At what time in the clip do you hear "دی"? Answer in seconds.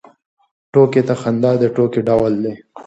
2.43-2.53